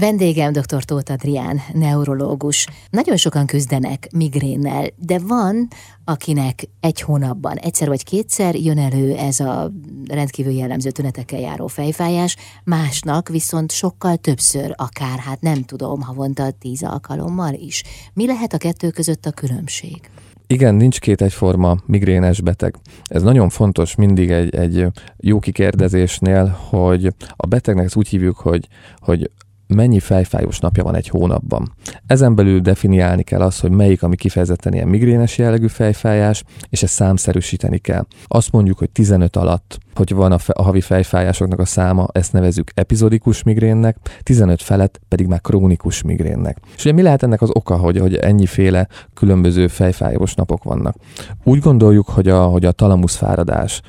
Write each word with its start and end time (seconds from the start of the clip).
Vendégem 0.00 0.52
dr. 0.52 0.84
Tóth 0.84 1.12
Adrián, 1.12 1.60
neurológus. 1.72 2.66
Nagyon 2.90 3.16
sokan 3.16 3.46
küzdenek 3.46 4.08
migrénnel, 4.12 4.86
de 4.96 5.18
van, 5.18 5.68
akinek 6.04 6.68
egy 6.80 7.00
hónapban 7.00 7.56
egyszer 7.56 7.88
vagy 7.88 8.04
kétszer 8.04 8.54
jön 8.54 8.78
elő 8.78 9.16
ez 9.16 9.40
a 9.40 9.72
rendkívül 10.08 10.52
jellemző 10.52 10.90
tünetekkel 10.90 11.40
járó 11.40 11.66
fejfájás, 11.66 12.36
másnak 12.64 13.28
viszont 13.28 13.72
sokkal 13.72 14.16
többször, 14.16 14.74
akár 14.76 15.18
hát 15.18 15.40
nem 15.40 15.64
tudom, 15.64 16.00
havonta 16.00 16.50
tíz 16.50 16.82
alkalommal 16.82 17.54
is. 17.54 17.82
Mi 18.12 18.26
lehet 18.26 18.52
a 18.52 18.58
kettő 18.58 18.90
között 18.90 19.26
a 19.26 19.30
különbség? 19.30 20.00
Igen, 20.46 20.74
nincs 20.74 21.00
két 21.00 21.22
egyforma 21.22 21.76
migrénes 21.86 22.40
beteg. 22.40 22.76
Ez 23.04 23.22
nagyon 23.22 23.48
fontos 23.48 23.94
mindig 23.94 24.30
egy, 24.30 24.54
egy 24.54 24.86
jó 25.16 25.38
kikérdezésnél, 25.38 26.46
hogy 26.68 27.14
a 27.36 27.46
betegnek 27.46 27.84
ezt 27.84 27.96
úgy 27.96 28.08
hívjuk, 28.08 28.36
hogy, 28.36 28.68
hogy 28.98 29.30
mennyi 29.74 30.00
fejfájós 30.00 30.58
napja 30.58 30.82
van 30.82 30.94
egy 30.94 31.08
hónapban. 31.08 31.72
Ezen 32.06 32.34
belül 32.34 32.60
definiálni 32.60 33.22
kell 33.22 33.40
azt, 33.40 33.60
hogy 33.60 33.70
melyik, 33.70 34.02
ami 34.02 34.16
kifejezetten 34.16 34.74
ilyen 34.74 34.88
migrénes 34.88 35.38
jellegű 35.38 35.66
fejfájás, 35.66 36.44
és 36.68 36.82
ezt 36.82 36.92
számszerűsíteni 36.92 37.78
kell. 37.78 38.06
Azt 38.26 38.52
mondjuk, 38.52 38.78
hogy 38.78 38.90
15 38.90 39.36
alatt, 39.36 39.78
hogy 39.94 40.14
van 40.14 40.32
a, 40.32 40.38
fe, 40.38 40.52
a 40.52 40.62
havi 40.62 40.80
fejfájásoknak 40.80 41.58
a 41.58 41.64
száma, 41.64 42.06
ezt 42.12 42.32
nevezzük 42.32 42.70
epizodikus 42.74 43.42
migrénnek, 43.42 43.96
15 44.22 44.62
felett 44.62 45.00
pedig 45.08 45.26
már 45.26 45.40
krónikus 45.40 46.02
migrénnek. 46.02 46.58
És 46.76 46.84
ugye 46.84 46.94
mi 46.94 47.02
lehet 47.02 47.22
ennek 47.22 47.42
az 47.42 47.50
oka, 47.52 47.76
hogy, 47.76 47.98
hogy 47.98 48.14
ennyiféle 48.14 48.88
különböző 49.14 49.66
fejfájós 49.66 50.34
napok 50.34 50.62
vannak? 50.62 50.96
Úgy 51.44 51.58
gondoljuk, 51.58 52.08
hogy 52.08 52.28
a, 52.28 52.42
hogy 52.42 52.64
a 52.64 52.72
talamusz 52.72 53.16
fáradás 53.16 53.80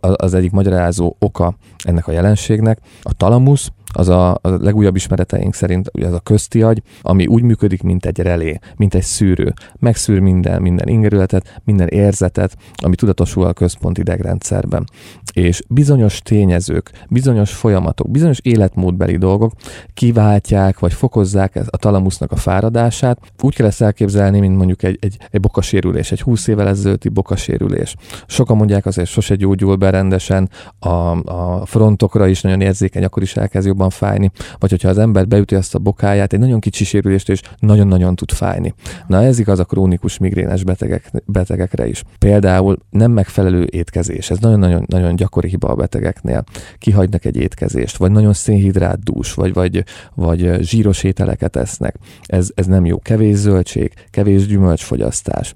az 0.00 0.34
egyik 0.34 0.50
magyarázó 0.50 1.16
oka 1.18 1.56
ennek 1.84 2.06
a 2.06 2.12
jelenségnek. 2.12 2.78
A 3.02 3.12
talamusz 3.12 3.70
az 3.94 4.08
a, 4.08 4.30
a 4.30 4.48
legújabb 4.48 4.96
ismereteink 4.96 5.54
szerint 5.54 5.90
ugye 5.92 6.06
az 6.06 6.12
a 6.12 6.20
közti 6.20 6.62
agy, 6.62 6.82
ami 7.02 7.26
úgy 7.26 7.42
működik, 7.42 7.82
mint 7.82 8.06
egy 8.06 8.18
relé, 8.18 8.58
mint 8.76 8.94
egy 8.94 9.02
szűrő. 9.02 9.52
Megszűr 9.78 10.18
minden, 10.18 10.62
minden 10.62 10.88
ingerületet, 10.88 11.60
minden 11.64 11.88
érzetet, 11.88 12.56
ami 12.82 12.94
tudatosul 12.94 13.44
a 13.44 13.52
központi 13.52 14.00
idegrendszerben. 14.00 14.84
És 15.32 15.62
bizonyos 15.68 16.20
tényezők, 16.22 16.90
bizonyos 17.08 17.52
folyamatok, 17.52 18.10
bizonyos 18.10 18.38
életmódbeli 18.42 19.16
dolgok 19.16 19.52
kiváltják, 19.94 20.78
vagy 20.78 20.92
fokozzák 20.92 21.60
a 21.70 21.76
talamusznak 21.76 22.32
a 22.32 22.36
fáradását. 22.36 23.18
Úgy 23.42 23.54
kell 23.54 23.66
ezt 23.66 23.82
elképzelni, 23.82 24.40
mint 24.40 24.56
mondjuk 24.56 24.82
egy, 24.82 24.98
egy, 25.00 25.16
egy 25.30 25.40
bokasérülés, 25.40 26.12
egy 26.12 26.20
20 26.20 26.46
évvel 26.46 26.68
ezelőtti 26.68 27.08
bokasérülés. 27.08 27.96
Sokan 28.26 28.56
mondják 28.56 28.86
azért 28.86 29.08
sose 29.08 29.34
gyógyul 29.34 29.76
be 29.76 29.90
rendesen, 29.90 30.50
a, 30.78 30.88
a 31.24 31.66
frontokra 31.66 32.26
is 32.26 32.40
nagyon 32.40 32.60
érzékeny, 32.60 33.04
akkor 33.04 33.22
is 33.22 33.36
elkezd 33.36 33.66
jobban 33.66 33.83
jobban 33.84 33.90
fájni, 33.90 34.30
vagy 34.58 34.70
hogyha 34.70 34.88
az 34.88 34.98
ember 34.98 35.28
beüti 35.28 35.54
azt 35.54 35.74
a 35.74 35.78
bokáját, 35.78 36.32
egy 36.32 36.38
nagyon 36.38 36.60
kicsi 36.60 36.84
sérülést 36.84 37.28
és 37.28 37.40
nagyon-nagyon 37.58 38.14
tud 38.14 38.32
fájni. 38.32 38.74
Na 39.06 39.22
ez 39.22 39.38
igaz 39.38 39.58
a 39.58 39.64
krónikus 39.64 40.18
migrénes 40.18 40.64
betegek, 40.64 41.10
betegekre 41.26 41.86
is. 41.86 42.02
Például 42.18 42.78
nem 42.90 43.10
megfelelő 43.10 43.66
étkezés, 43.70 44.30
ez 44.30 44.38
nagyon-nagyon 44.38 44.84
nagyon 44.86 45.16
gyakori 45.16 45.48
hiba 45.48 45.68
a 45.68 45.74
betegeknél. 45.74 46.44
Kihagynak 46.78 47.24
egy 47.24 47.36
étkezést, 47.36 47.96
vagy 47.96 48.10
nagyon 48.10 48.32
szénhidrát 48.32 49.02
dús, 49.02 49.34
vagy, 49.34 49.52
vagy, 49.52 49.84
vagy 50.14 50.56
zsíros 50.60 51.02
ételeket 51.02 51.56
esznek. 51.56 51.96
Ez, 52.26 52.50
ez 52.54 52.66
nem 52.66 52.84
jó. 52.86 52.98
Kevés 52.98 53.36
zöldség, 53.36 53.92
kevés 54.10 54.46
gyümölcsfogyasztás. 54.46 55.54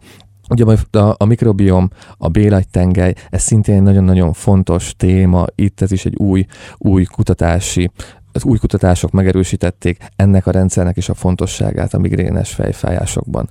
Ugye 0.51 0.65
a, 0.91 1.15
a 1.17 1.25
mikrobiom, 1.25 1.91
a 2.19 2.29
bélagytengely, 2.29 3.15
ez 3.31 3.43
szintén 3.43 3.83
nagyon-nagyon 3.83 4.33
fontos 4.33 4.95
téma, 4.97 5.47
itt 5.55 5.81
ez 5.81 5.93
is 5.93 6.05
egy 6.05 6.17
új, 6.17 6.47
új 6.79 7.05
kutatási 7.05 7.91
az 8.39 8.44
új 8.44 8.58
kutatások 8.58 9.11
megerősítették 9.11 9.98
ennek 10.17 10.47
a 10.47 10.50
rendszernek 10.50 10.97
is 10.97 11.08
a 11.08 11.14
fontosságát 11.14 11.94
a 11.94 11.98
migrénes 11.98 12.53
fejfájásokban. 12.53 13.48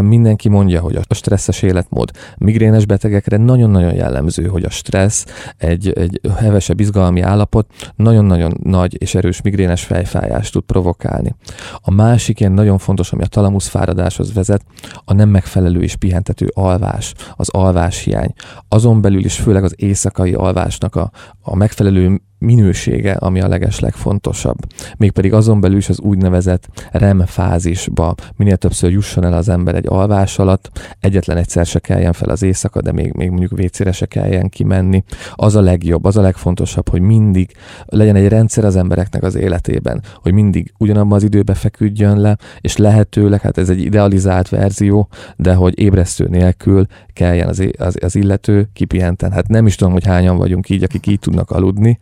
Mindenki 0.00 0.48
mondja, 0.48 0.80
hogy 0.80 0.98
a 1.08 1.14
stresszes 1.14 1.62
életmód 1.62 2.10
migrénes 2.38 2.86
betegekre 2.86 3.36
nagyon-nagyon 3.36 3.94
jellemző, 3.94 4.46
hogy 4.46 4.64
a 4.64 4.70
stressz 4.70 5.24
egy, 5.56 5.92
egy 5.92 6.20
hevesebb 6.36 6.80
izgalmi 6.80 7.20
állapot 7.20 7.66
nagyon-nagyon 7.96 8.58
nagy 8.62 9.00
és 9.02 9.14
erős 9.14 9.42
migrénes 9.42 9.84
fejfájást 9.84 10.52
tud 10.52 10.62
provokálni. 10.62 11.34
A 11.80 11.90
másik 11.90 12.40
ilyen 12.40 12.52
nagyon 12.52 12.78
fontos, 12.78 13.12
ami 13.12 13.22
a 13.22 13.26
talamusz 13.26 13.68
fáradáshoz 13.68 14.32
vezet, 14.32 14.64
a 15.04 15.12
nem 15.12 15.28
megfelelő 15.28 15.82
és 15.82 15.96
pihentető 15.96 16.50
alvás, 16.54 17.14
az 17.36 17.48
alváshiány. 17.48 18.32
Azon 18.68 19.00
belül 19.00 19.24
is 19.24 19.36
főleg 19.36 19.64
az 19.64 19.74
éjszakai 19.76 20.32
alvásnak 20.34 20.96
a, 20.96 21.10
a 21.42 21.56
megfelelő 21.56 22.20
minősége, 22.42 23.12
ami 23.12 23.40
a 23.40 23.48
leges 23.48 23.80
legfontosabb. 23.80 24.58
Mégpedig 24.96 25.32
azon 25.32 25.60
belül 25.60 25.76
is 25.76 25.88
az 25.88 26.00
úgynevezett 26.00 26.68
REM 26.90 27.26
fázisba 27.26 28.14
minél 28.36 28.56
többször 28.56 28.90
jusson 28.90 29.24
el 29.24 29.32
az 29.32 29.48
ember 29.48 29.74
egy 29.74 29.86
alvás 29.88 30.38
alatt, 30.38 30.96
egyetlen 31.00 31.36
egyszer 31.36 31.66
se 31.66 31.78
kelljen 31.78 32.12
fel 32.12 32.28
az 32.28 32.42
éjszaka, 32.42 32.80
de 32.80 32.92
még, 32.92 33.12
még 33.12 33.28
mondjuk 33.28 33.56
vécére 33.56 33.92
se 33.92 34.06
kelljen 34.06 34.48
kimenni. 34.48 35.04
Az 35.34 35.56
a 35.56 35.60
legjobb, 35.60 36.04
az 36.04 36.16
a 36.16 36.20
legfontosabb, 36.20 36.88
hogy 36.88 37.00
mindig 37.00 37.50
legyen 37.86 38.16
egy 38.16 38.28
rendszer 38.28 38.64
az 38.64 38.76
embereknek 38.76 39.22
az 39.22 39.34
életében, 39.34 40.02
hogy 40.14 40.32
mindig 40.32 40.72
ugyanabban 40.78 41.12
az 41.12 41.22
időben 41.22 41.54
feküdjön 41.54 42.20
le, 42.20 42.38
és 42.60 42.76
lehetőleg, 42.76 43.40
hát 43.40 43.58
ez 43.58 43.68
egy 43.68 43.80
idealizált 43.80 44.48
verzió, 44.48 45.08
de 45.36 45.54
hogy 45.54 45.78
ébresztő 45.78 46.26
nélkül 46.28 46.86
kelljen 47.12 47.48
az, 47.48 47.68
az, 47.78 47.96
az 48.00 48.14
illető 48.14 48.68
kipihenten. 48.72 49.32
Hát 49.32 49.48
nem 49.48 49.66
is 49.66 49.74
tudom, 49.74 49.92
hogy 49.92 50.06
hányan 50.06 50.36
vagyunk 50.36 50.68
így, 50.68 50.82
akik 50.82 51.06
így 51.06 51.18
tudnak 51.18 51.50
aludni, 51.50 51.98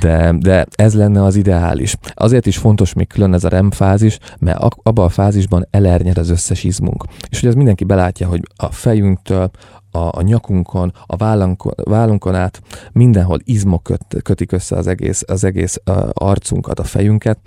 de, 0.00 0.34
de 0.38 0.66
ez 0.74 0.94
lenne 0.94 1.22
az 1.22 1.36
ideális. 1.36 1.96
Azért 2.14 2.46
is 2.46 2.56
fontos 2.56 2.92
még 2.92 3.06
külön 3.06 3.34
ez 3.34 3.44
a 3.44 3.48
REM 3.48 3.70
fázis, 3.70 4.18
mert 4.38 4.58
abban 4.82 5.04
a 5.04 5.08
fázisban 5.08 5.66
elernyed 5.70 6.18
az 6.18 6.30
összes 6.30 6.64
izmunk. 6.64 7.04
És 7.28 7.40
hogy 7.40 7.48
az 7.48 7.54
mindenki 7.54 7.84
belátja, 7.84 8.28
hogy 8.28 8.40
a 8.56 8.66
fejünktől, 8.66 9.50
a, 9.90 10.18
a 10.18 10.22
nyakunkon, 10.22 10.92
a 11.06 11.16
vállunkon, 11.16 11.72
vállunkon 11.76 12.34
át 12.34 12.62
mindenhol 12.92 13.38
izmok 13.44 13.82
köt, 13.82 14.22
kötik 14.22 14.52
össze 14.52 14.76
az 14.76 14.86
egész, 14.86 15.22
az 15.26 15.44
egész 15.44 15.80
arcunkat, 16.12 16.78
a 16.78 16.84
fejünket, 16.84 17.38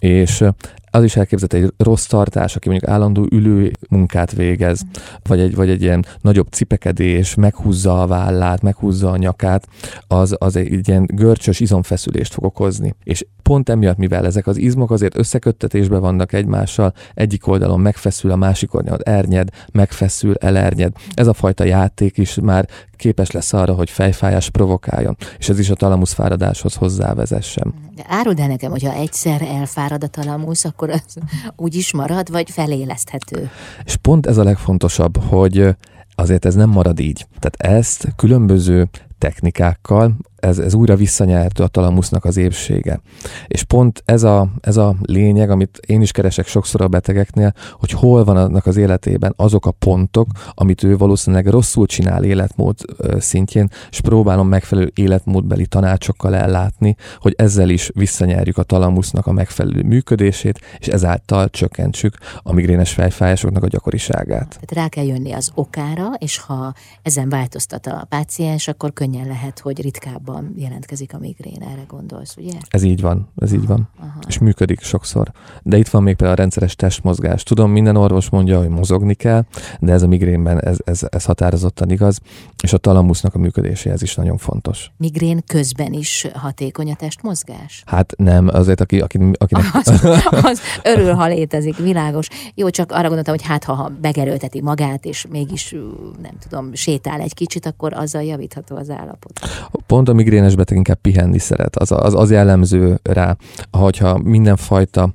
és 0.00 0.44
az 0.90 1.04
is 1.04 1.16
elképzelhető 1.16 1.72
egy 1.72 1.86
rossz 1.86 2.06
tartás, 2.06 2.56
aki 2.56 2.68
mondjuk 2.68 2.90
állandó 2.90 3.26
ülő 3.30 3.72
munkát 3.88 4.32
végez, 4.32 4.80
vagy 5.22 5.40
egy, 5.40 5.54
vagy 5.54 5.70
egy 5.70 5.82
ilyen 5.82 6.04
nagyobb 6.20 6.48
cipekedés, 6.50 7.34
meghúzza 7.34 8.02
a 8.02 8.06
vállát, 8.06 8.62
meghúzza 8.62 9.10
a 9.10 9.16
nyakát, 9.16 9.68
az, 10.06 10.36
az 10.38 10.56
egy 10.56 10.88
ilyen 10.88 11.06
görcsös 11.06 11.60
izomfeszülést 11.60 12.32
fog 12.32 12.44
okozni. 12.44 12.94
És 13.04 13.24
pont 13.42 13.68
emiatt, 13.68 13.96
mivel 13.96 14.26
ezek 14.26 14.46
az 14.46 14.56
izmok 14.56 14.90
azért 14.90 15.18
összeköttetésben 15.18 16.00
vannak 16.00 16.32
egymással, 16.32 16.92
egyik 17.14 17.46
oldalon 17.46 17.80
megfeszül, 17.80 18.30
a 18.30 18.36
másik 18.36 18.74
oldalon 18.74 19.00
ernyed, 19.02 19.48
megfeszül, 19.72 20.34
elernyed. 20.34 20.92
Ez 21.14 21.26
a 21.26 21.32
fajta 21.32 21.64
játék 21.64 22.18
is 22.18 22.34
már 22.34 22.68
képes 22.98 23.30
lesz 23.30 23.52
arra, 23.52 23.74
hogy 23.74 23.90
fejfájás 23.90 24.50
provokáljon, 24.50 25.16
és 25.38 25.48
ez 25.48 25.58
is 25.58 25.70
a 25.70 25.74
talamusz 25.74 26.12
fáradáshoz 26.12 26.74
hozzávezessen. 26.74 27.74
De 27.94 28.04
áruld 28.08 28.38
el 28.38 28.46
nekem, 28.46 28.70
hogyha 28.70 28.92
egyszer 28.92 29.42
elfárad 29.42 30.04
a 30.04 30.06
talamusz, 30.06 30.64
akkor 30.64 30.90
az 30.90 31.16
úgy 31.56 31.74
is 31.74 31.92
marad, 31.92 32.30
vagy 32.30 32.50
feléleszthető? 32.50 33.50
És 33.84 33.96
pont 33.96 34.26
ez 34.26 34.36
a 34.36 34.44
legfontosabb, 34.44 35.16
hogy 35.22 35.76
azért 36.14 36.44
ez 36.44 36.54
nem 36.54 36.70
marad 36.70 37.00
így. 37.00 37.26
Tehát 37.38 37.76
ezt 37.76 38.08
különböző 38.16 38.88
technikákkal, 39.18 40.16
ez, 40.40 40.58
ez 40.58 40.74
újra 40.74 40.96
visszanyert 40.96 41.58
a 41.58 41.66
talamusznak 41.66 42.24
az 42.24 42.36
épsége. 42.36 43.00
És 43.46 43.62
pont 43.62 44.02
ez 44.04 44.22
a, 44.22 44.48
ez 44.60 44.76
a 44.76 44.96
lényeg, 45.02 45.50
amit 45.50 45.80
én 45.86 46.00
is 46.00 46.12
keresek 46.12 46.46
sokszor 46.46 46.80
a 46.80 46.88
betegeknél, 46.88 47.52
hogy 47.72 47.90
hol 47.90 48.24
van 48.24 48.36
annak 48.36 48.66
az 48.66 48.76
életében 48.76 49.32
azok 49.36 49.66
a 49.66 49.70
pontok, 49.70 50.28
amit 50.54 50.82
ő 50.82 50.96
valószínűleg 50.96 51.46
rosszul 51.46 51.86
csinál 51.86 52.24
életmód 52.24 52.76
szintjén, 53.18 53.70
és 53.90 54.00
próbálom 54.00 54.48
megfelelő 54.48 54.90
életmódbeli 54.94 55.66
tanácsokkal 55.66 56.34
ellátni, 56.34 56.96
hogy 57.18 57.34
ezzel 57.36 57.68
is 57.68 57.90
visszanyerjük 57.94 58.58
a 58.58 58.62
talamusznak 58.62 59.26
a 59.26 59.32
megfelelő 59.32 59.82
működését, 59.82 60.60
és 60.78 60.86
ezáltal 60.86 61.50
csökkentsük 61.50 62.16
a 62.42 62.52
migrénes 62.52 62.92
fejfájásoknak 62.92 63.62
a 63.62 63.66
gyakoriságát. 63.66 64.48
Tehát 64.48 64.72
rá 64.72 64.88
kell 64.88 65.04
jönni 65.04 65.32
az 65.32 65.50
okára, 65.54 66.10
és 66.18 66.38
ha 66.38 66.74
ezen 67.02 67.28
változtat 67.28 67.86
a 67.86 68.06
páciens, 68.08 68.68
akkor 68.68 68.92
könnyen 68.92 69.26
lehet, 69.26 69.58
hogy 69.58 69.82
ritkább 69.82 70.27
gyakrabban 70.28 70.54
jelentkezik 70.56 71.14
a 71.14 71.18
migrén, 71.18 71.62
erre 71.62 71.84
gondolsz, 71.88 72.36
ugye? 72.36 72.52
Ez 72.68 72.82
így 72.82 73.00
van, 73.00 73.28
ez 73.36 73.52
így 73.52 73.66
van. 73.66 73.88
Aha. 74.00 74.18
És 74.28 74.38
működik 74.38 74.80
sokszor. 74.80 75.32
De 75.62 75.76
itt 75.78 75.88
van 75.88 76.02
még 76.02 76.14
például 76.14 76.38
a 76.38 76.40
rendszeres 76.40 76.76
testmozgás. 76.76 77.42
Tudom, 77.42 77.70
minden 77.70 77.96
orvos 77.96 78.30
mondja, 78.30 78.58
hogy 78.58 78.68
mozogni 78.68 79.14
kell, 79.14 79.44
de 79.80 79.92
ez 79.92 80.02
a 80.02 80.06
migrénben 80.06 80.60
ez, 80.60 80.76
ez, 80.84 81.00
ez 81.10 81.24
határozottan 81.24 81.90
igaz, 81.90 82.20
és 82.62 82.72
a 82.72 82.78
talamusznak 82.78 83.34
a 83.34 83.38
működéséhez 83.38 84.02
is 84.02 84.14
nagyon 84.14 84.36
fontos. 84.36 84.90
Migrén 84.96 85.42
közben 85.46 85.92
is 85.92 86.26
hatékony 86.34 86.90
a 86.90 86.94
testmozgás? 86.94 87.82
Hát 87.86 88.14
nem, 88.16 88.48
azért, 88.48 88.80
aki, 88.80 89.00
aki, 89.00 89.18
akinek... 89.38 89.64
Az, 89.78 90.02
az 90.42 90.60
örül, 90.82 91.12
ha 91.12 91.26
létezik, 91.26 91.76
világos. 91.76 92.28
Jó, 92.54 92.70
csak 92.70 92.92
arra 92.92 93.06
gondoltam, 93.06 93.34
hogy 93.34 93.46
hát 93.46 93.64
ha 93.64 93.92
megerőlteti 94.00 94.60
magát, 94.60 95.04
és 95.04 95.26
mégis 95.30 95.74
nem 96.22 96.32
tudom, 96.38 96.74
sétál 96.74 97.20
egy 97.20 97.34
kicsit, 97.34 97.66
akkor 97.66 97.92
azzal 97.92 98.22
javítható 98.22 98.76
az 98.76 98.90
állapot. 98.90 99.40
Pont 99.88 100.12
migrénes 100.12 100.54
beteg 100.54 100.76
inkább 100.76 101.00
pihenni 101.00 101.38
szeret, 101.38 101.76
az, 101.76 101.92
az, 101.92 102.14
az 102.14 102.30
jellemző 102.30 102.98
rá, 103.02 103.36
hogyha 103.70 104.18
mindenfajta 104.18 105.12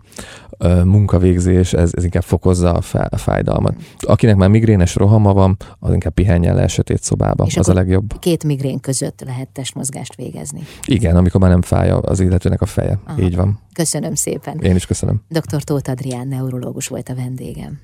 munkavégzés, 0.84 1.74
ez, 1.74 1.92
ez 1.94 2.04
inkább 2.04 2.24
fokozza 2.24 2.72
a 3.10 3.18
fájdalmat. 3.18 3.76
Akinek 3.98 4.36
már 4.36 4.50
migrénes 4.50 4.96
rohama 4.96 5.34
van, 5.34 5.58
az 5.80 5.94
inkább 5.94 6.14
pihenjen 6.14 6.56
le 6.56 6.68
sötét 6.68 7.04
szobába, 7.04 7.46
És 7.48 7.58
az 7.58 7.70
a 7.70 7.74
legjobb. 7.74 8.20
Két 8.20 8.44
migrén 8.44 8.80
között 8.80 9.24
lehet 9.26 9.50
testmozgást 9.50 10.16
végezni. 10.16 10.62
Igen, 10.86 11.16
amikor 11.16 11.42
már 11.42 11.50
nem 11.50 11.62
fáj 11.62 11.90
az 11.90 12.20
illetőnek 12.20 12.62
a 12.62 12.66
feje. 12.66 13.00
Aha. 13.06 13.22
Így 13.22 13.36
van. 13.36 13.60
Köszönöm 13.74 14.16
szépen. 14.16 14.60
Én 14.60 14.76
is 14.76 14.86
köszönöm. 14.86 15.22
Dr. 15.30 15.64
Tóth 15.64 15.90
Adrián 15.90 16.28
neurológus 16.28 16.88
volt 16.88 17.10
a 17.10 17.16
vendégem. 17.16 17.80